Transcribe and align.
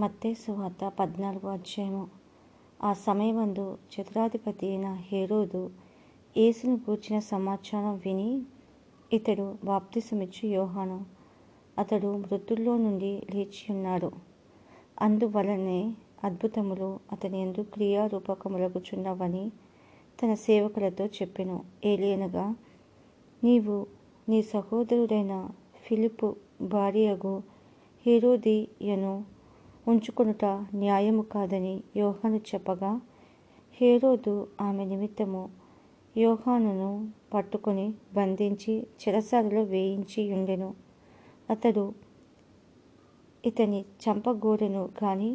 మత్తయి 0.00 0.34
సువార్త 0.34 0.92
పద్నాలుగో 0.98 1.48
అధ్యాయము. 1.48 2.08
ఆ 2.82 2.92
సమయమందు 2.92 3.78
చతురాధిపతి 3.94 4.68
అయిన 4.68 4.92
హేరోదు 4.92 5.70
యేసును 6.36 6.74
గూర్చిన 6.74 7.18
సమాచారం 7.18 7.94
విని 7.94 8.42
ఇతడు 9.12 9.56
బాప్తిసమిచ్చు 9.64 10.48
యోహాను. 10.48 11.04
అతడు 11.78 12.16
మృతుల్లో 12.16 12.76
నుండి 12.76 13.22
లేచి 13.34 13.64
ఉన్నాడు. 13.70 14.12
అందువలనే 15.02 15.94
అద్భుతములు 16.24 17.00
అతని 17.12 17.42
ఎందు 17.42 17.62
క్రియారూపకములగుచున్నవని 17.62 19.50
తన 20.22 20.34
సేవకులతో 20.34 21.06
చెప్పెను. 21.06 21.64
ఏలియనగా 21.84 22.46
నీవు 23.44 23.86
నీ 24.28 24.42
సహోదరుడైన 24.42 25.50
ఫిలిపు 25.84 26.36
భార్యగు 26.62 27.42
హీరోదియను 28.06 29.37
ఉంచుకొనుట 29.88 30.44
న్యాయము 30.74 31.22
కాదని 31.28 31.74
యోహాను 31.96 32.38
చెప్పగా 32.48 32.92
హేరోదు 33.80 34.34
ఆమె 34.60 34.84
నిమిత్తము 34.84 35.42
యోహానును 36.16 36.90
పట్టుకొని 37.32 37.86
బంధించి 38.14 38.74
చెరసాలలో 39.00 39.62
వేయించి 39.64 40.22
ఉండెను 40.32 40.70
అతడు 41.48 41.84
ఇతని 43.44 43.80
చంపగోరెను 44.02 44.82
కానీ 45.00 45.30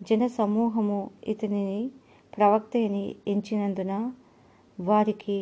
జన 0.00 0.22
సమూహము 0.34 1.00
ఇతనిని 1.26 1.80
ప్రవక్తని 2.32 3.04
ఎంచినందున 3.28 3.94
వారికి 4.78 5.38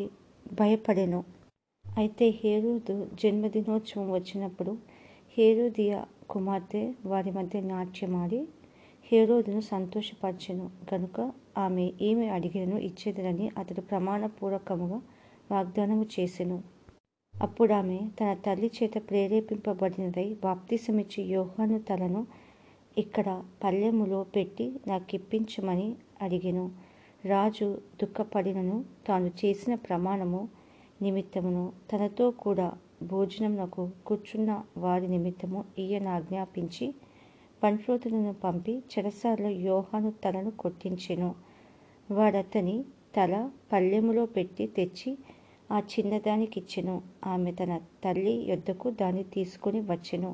భయపడెను. 0.52 1.20
అయితే 1.84 2.26
హేరోదు 2.40 2.94
జన్మదినోత్సవం 3.14 4.08
వచ్చినప్పుడు 4.10 4.72
హేరోదియ 5.36 5.94
కుమార్తె 6.30 6.82
వారి 7.06 7.30
మధ్య 7.30 7.60
నాట్యమాడి 7.70 8.40
హేరోదును 9.06 9.62
సంతోషపరచెను. 9.70 10.66
కనుక 10.90 11.16
ఆమె 11.58 11.84
ఏమి 12.08 12.26
అడిగినను 12.28 12.76
ఇచ్చేదనని 12.88 13.46
అతడు 13.58 13.82
ప్రమాణపూర్వకముగా 13.90 14.98
వాగ్దానము 15.50 16.04
చేసెను. 16.14 16.58
అప్పుడు 17.34 17.72
ఆమె 17.72 17.98
తన 18.18 18.30
తల్లి 18.46 18.68
చేత 18.76 18.96
ప్రేరేపింపబడినదై 19.10 20.28
బాప్తిసమిచ్చి 20.44 21.22
యోహాను 21.34 21.78
తలను 21.88 22.22
ఇక్కడ 22.98 23.28
పల్లెములో 23.62 24.20
పెట్టి 24.36 24.66
నాకిప్పించమని 24.86 25.88
అడిగెను. 26.22 26.64
రాజు 27.24 27.66
దుఃఖపడినను 28.00 28.76
తాను 29.08 29.30
చేసిన 29.40 29.72
ప్రమాణము 29.86 30.40
నిమిత్తమును 31.02 31.64
తనతో 31.90 32.26
కూడా 32.44 32.68
భోజనమునకు 33.00 33.90
కూర్చున్న 34.06 34.50
వారి 34.76 35.08
నిమిత్తము 35.08 35.64
ఈయన 35.78 36.08
ఆజ్ఞాపించి 36.08 36.86
పంట్రోతులను 37.62 38.32
పంపి 38.32 38.82
చెరసాలలో 38.92 39.48
యోహాను 39.48 40.10
తలను 40.24 40.50
కొట్టించెను. 40.50 41.30
వాడతని 42.10 42.76
తల 43.16 43.34
పల్లెములో 43.72 44.26
పెట్టి 44.26 44.66
తెచ్చి 44.66 45.18
ఆ 45.70 45.78
చిన్నదానికిచ్చెను. 45.78 46.94
ఆమె 47.26 47.52
తన 47.52 47.72
తల్లి 48.04 48.34
యొద్దకు 48.50 48.90
దాన్ని 48.90 49.24
తీసుకుని 49.24 49.80
వచ్చెను. 49.80 50.30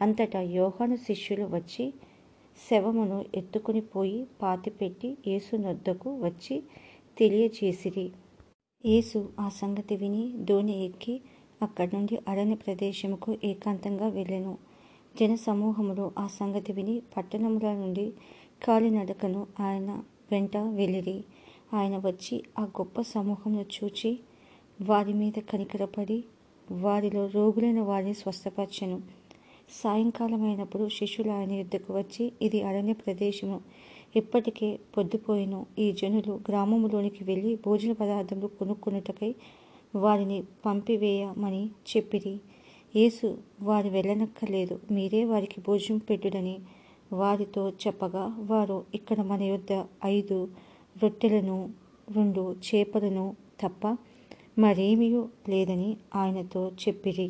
అంతటా 0.00 0.40
యోహాను 0.40 0.96
శిష్యులు 0.96 1.44
వచ్చి 1.44 1.84
శవమును 2.58 3.24
ఎత్తుకుని 3.34 3.80
పోయి 3.80 4.26
పాతిపెట్టి 4.42 5.16
యేసు 5.26 5.56
నొద్దకు 5.56 6.10
వచ్చి 6.24 6.56
తెలియజేసిరి. 7.18 8.06
యేసు 8.84 9.18
ఆ 9.40 9.48
సంగతి 9.48 9.96
విని 9.96 10.34
దోణి 10.50 10.84
ఎక్కి 10.84 11.14
అక్కడి 11.62 11.96
నుండి 11.96 12.18
అరణ్య 12.28 12.54
ప్రదేశముకు 12.54 13.36
ఏకాంతంగా 13.44 14.08
వెళ్ళెను. 14.08 14.58
జనసమూహములు 15.20 16.12
ఆ 16.18 16.26
సంగతి 16.26 16.72
విని 16.72 17.02
పట్టణముల 17.16 17.72
నుండి 17.72 18.12
కాలినడకను 18.62 19.46
ఆయన 19.60 20.02
వెంట 20.32 20.56
వెళ్ళిరి. 20.56 21.24
ఆయన 21.74 21.98
వచ్చి 21.98 22.42
ఆ 22.58 22.62
గొప్ప 22.62 23.00
సమూహమును 23.00 23.84
చూచి 23.84 24.18
వారి 24.82 25.12
మీద 25.12 25.32
కనికరపడి 25.50 26.24
వారిలో 26.70 27.30
రోగులైన 27.34 27.80
వారిని 27.80 28.14
స్వస్థపరచను. 28.14 29.00
సాయంకాలమైనప్పుడు 29.70 30.88
శిష్యులు 30.88 31.30
ఆయన 31.30 31.52
యుద్ధకు 31.52 31.98
వచ్చి 31.98 32.32
ఇది 32.42 32.62
అరణ్య 32.62 32.92
ప్రదేశము. 32.92 33.60
ఇప్పటికే 34.16 34.78
పొద్దుపోయిన. 34.96 35.64
ఈ 35.78 35.92
జనులు 35.92 36.40
గ్రామములోనికి 36.48 37.24
వెళ్ళి 37.24 37.58
భోజన 37.64 37.92
పదార్థములు 37.92 38.46
కొనుక్కున్నటకై 38.46 39.34
వారిని 40.04 40.38
పంపివేయమని 40.66 41.62
చెప్పిరి. 41.90 42.34
యేసు 42.96 43.28
వారు 43.62 43.88
వెళ్ళనక్కర్లేదు. 43.88 44.80
మీరే 44.90 45.24
వారికి 45.24 45.58
భోజనం 45.60 45.98
పెట్టుడని 45.98 46.56
వారితో 47.12 47.70
చెప్పగా 47.84 48.24
వారు 48.50 48.84
ఇక్కడ 48.94 49.18
మన 49.22 49.42
యొద్ద 49.42 49.72
ఐదు 50.04 50.38
రొట్టెలను 51.02 51.58
రెండు 52.08 52.56
చేపలను 52.66 53.26
తప్ప 53.60 53.84
మరేమీ 54.58 55.08
లేదని 55.48 55.90
ఆయనతో 56.14 56.62
చెప్పిరి. 56.84 57.28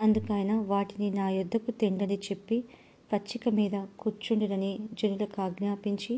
అందుకైన 0.00 0.52
వాటిని 0.66 1.10
నా 1.10 1.26
యొద్దకు 1.30 1.70
తెండని 1.80 2.18
చెప్పి 2.18 2.56
పచ్చిక 3.12 3.48
మీద 3.48 3.76
కూర్చుండునని 3.98 4.70
జనులకు 4.92 5.38
ఆజ్ఞాపించి 5.42 6.14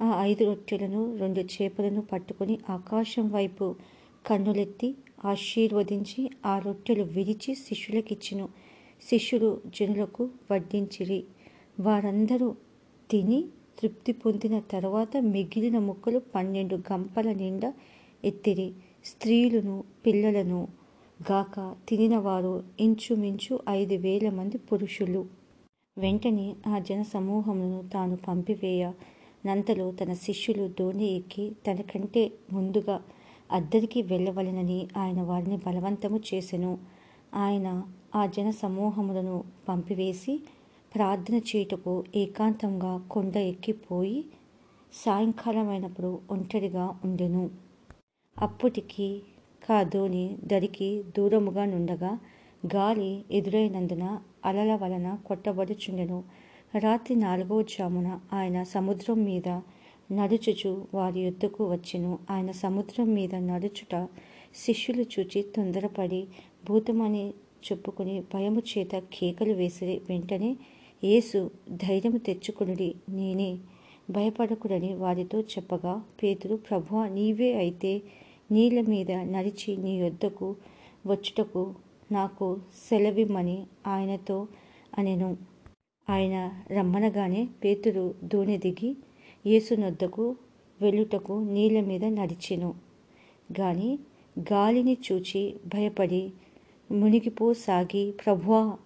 ఆ 0.00 0.08
ఐదు 0.22 0.42
రొట్టెలను 0.44 1.02
రెండు 1.16 1.42
చేపలను 1.54 2.02
పట్టుకొని 2.02 2.58
ఆకాశం 2.70 3.26
వైపు 3.30 3.66
కన్నులెత్తి 4.26 4.88
ఆశీర్వదించి 5.24 6.20
ఆ 6.44 6.58
రొట్టెలు 6.58 7.02
విరిచి 7.14 7.54
శిష్యులకిచ్చెను. 7.64 8.46
శిష్యులు 9.02 9.50
జనులకు 9.74 10.22
వడ్డించిరి. 10.50 11.20
వారందరూ 11.80 12.48
తిని 13.10 13.40
తృప్తి 13.78 14.12
పొందిన 14.12 14.60
తర్వాత 14.72 15.16
మిగిలిన 15.26 15.78
ముక్కలు 15.78 16.18
పన్నెండు 16.34 16.76
గంపల 16.92 17.32
నిండా 17.32 17.70
ఎత్తిరి. 18.24 18.68
స్త్రీలను 19.04 19.76
పిల్లలను 20.06 20.60
గాక 21.20 21.56
తినినవారు 21.88 22.52
ఇంచుమించు 22.80 23.60
ఐదు 23.70 23.94
వేల 23.96 24.28
మంది 24.30 24.58
పురుషులు. 24.68 25.22
వెంటనే 25.96 26.46
ఆ 26.66 26.78
జన 26.78 27.02
సమూహమును 27.12 27.88
తాను 27.92 28.16
పంపివేయ. 28.26 28.84
నంతలో 29.46 29.92
తన 29.92 30.12
శిష్యులు 30.22 30.70
దోణి 30.78 31.16
ఎక్కి 31.16 31.52
తనకంటే 31.66 32.22
ముందుగా 32.52 32.96
అద్దరికి 33.52 34.02
వెళ్ళవలెనని 34.02 34.88
ఆయన 34.96 35.20
వారిని 35.22 35.56
బలవంతము 35.66 36.18
చేసెను. 36.28 36.72
ఆయన 37.36 37.68
ఆ 38.14 38.22
జన 38.26 38.48
సమూహములను 38.62 39.36
పంపివేసి 39.68 40.34
ప్రార్థన 40.92 41.36
చేయుటకు 41.48 41.92
ఏకాంతంగా 42.14 42.92
కొండ 43.10 43.36
ఎక్కిపోయి 43.52 44.18
సాయంకాలమైనప్పుడు 44.92 46.10
ఒంటరిగా 46.30 46.86
ఉండెను. 47.04 47.44
అప్పటికి 48.36 49.08
కాదోని 49.62 50.24
దరికి 50.44 50.88
దూరముగా 51.16 51.64
నుండగా 51.64 52.12
గాలి 52.66 53.10
ఎదురైనందున 53.30 54.04
అలల 54.44 54.72
వలన 54.74 55.08
కొట్టబడుచుండెను. 55.26 56.18
రాత్రి 56.78 57.14
నాలుగవ 57.16 57.62
జామున 57.72 58.08
ఆయన 58.32 58.58
సముద్రం 58.74 59.18
మీద 59.24 59.48
నడుచుచు 60.12 60.70
వారి 60.94 61.20
యొద్దకు 61.20 61.62
వచ్చెను. 61.72 62.12
ఆయన 62.30 62.50
సముద్రం 62.62 63.08
మీద 63.14 63.34
నడుచుట 63.50 63.94
శిష్యులు 64.54 65.04
చూచి 65.12 65.40
తొందరపడి 65.56 66.22
భూతమని 66.68 67.24
చెప్పుకుని 67.66 68.16
భయము 68.34 68.62
చేత 68.70 68.94
కేకలు 69.14 69.52
వేసిరి. 69.52 69.96
వెంటనే 70.08 70.50
యేసు 71.02 71.38
ధైర్యము 71.84 72.18
తెచ్చుకునుడి 72.18 72.90
నేనే 73.10 73.50
భయపడకుడని 74.10 74.94
వారితో 74.94 75.38
చెప్పగా 75.52 75.94
పేతురు 76.22 76.56
ప్రభు 76.68 77.02
నీవే 77.16 77.50
అయితే 77.62 77.92
నీళ్ళ 78.50 78.80
మీద 78.88 79.12
నడిచి 79.34 79.72
నీ 79.76 79.92
యొద్దకు 80.00 80.48
వచ్చుటకు 81.06 81.62
నాకు 82.12 82.46
సెలవిమ్మని 82.88 83.56
ఆయనతో 83.86 84.36
అనెను. 84.98 85.30
ఆయన 86.08 86.36
రమ్మనగానే 86.70 87.42
పేతురు 87.64 88.04
దోణి 88.32 88.56
దిగి 88.64 88.90
యేసునొద్దకు 89.46 90.36
వెళ్ళుటకు 90.82 91.32
నీళ్ళ 91.32 91.80
మీద 91.80 92.04
నడిచెను. 92.04 92.74
గాని 93.60 93.98
గాలిని 94.52 94.96
చూచి 95.06 95.54
భయపడి 95.66 96.30
మునిగిపోసాగి 96.90 98.14
ప్రభువా 98.26 98.76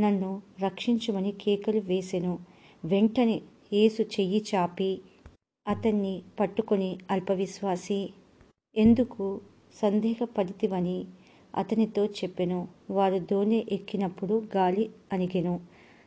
నన్ను 0.00 0.42
రక్షించుమని 0.62 1.32
కేకలు 1.32 1.80
వేసెను. 1.80 2.38
వెంటనే 2.84 3.40
యేసు 3.72 4.02
చెయ్యి 4.02 4.44
చాపి 4.54 5.00
అతన్ని 5.68 6.22
పట్టుకొని 6.40 6.98
అల్పవిశ్వాసి 7.10 8.10
ఎందుకు 8.76 9.40
సందేహపడితివని 9.82 11.04
అతనితో 11.54 12.04
చెప్పెను. 12.06 12.68
వారు 12.90 13.18
దోణి 13.18 13.66
ఎక్కినప్పుడు 13.72 14.42
గాలి 14.56 14.90
అణిగెను. 15.12 15.60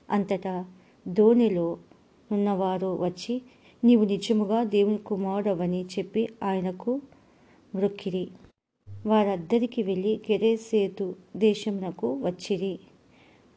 అంతటా 0.10 0.66
దోణిలో 1.08 1.78
ఉన్నవారు 2.32 2.98
వచ్చి 3.02 3.42
నీవు 3.84 4.06
నిజముగా 4.06 4.64
దేవుని 4.64 4.98
కుమారుడవని 4.98 5.86
చెప్పి 5.86 6.30
ఆయనకు 6.44 7.02
మ్రొక్కిరి. 7.76 8.28
వారద్దరికి 9.06 9.84
వెళ్ళి 9.84 10.20
గెరేసేతు 10.32 11.06
దేశమునకు 11.36 12.14
వచ్చిరి. 12.22 12.80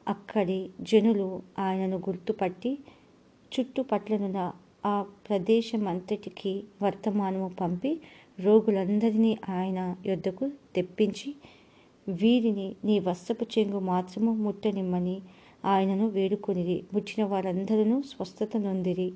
అక్కడి 0.08 0.58
జనులు 0.80 1.28
ఆయనను 1.58 1.96
గుర్తుపట్టి 1.98 2.72
చుట్టుపట్లనున్న 3.52 4.40
ఆ 4.86 4.94
ప్రదేశమంతటికి 5.28 6.52
వర్తమానము 6.82 7.48
పంపి 7.60 7.92
రోగులందరినీ 8.40 9.38
ఆయన 9.48 9.96
యొద్దకు 10.06 10.50
తెప్పించి 10.76 11.34
వీరిని 12.08 12.76
నీ 12.84 12.98
వస్త్రపు 12.98 13.46
చెంగు 13.58 13.78
మాత్రము 13.78 14.34
ముట్టనిమ్మని 14.34 15.16
ఆయనను 15.64 16.06
వేడుకొనిరి. 16.08 16.84
ముట్టిన 16.92 17.24
వారందరూ 17.24 18.02
స్వస్థత 18.02 18.56
నొందిరి. 18.56 19.08